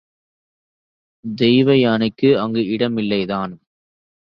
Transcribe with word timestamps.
தெய்வயானைக்கு 1.25 2.29
அங்கு 2.37 2.61
இடமில்லைதான். 2.61 3.53